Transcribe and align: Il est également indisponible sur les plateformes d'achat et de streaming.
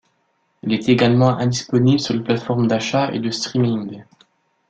Il 0.63 0.73
est 0.73 0.89
également 0.89 1.37
indisponible 1.37 1.99
sur 1.99 2.15
les 2.15 2.23
plateformes 2.23 2.65
d'achat 2.65 3.13
et 3.13 3.19
de 3.19 3.29
streaming. 3.29 4.01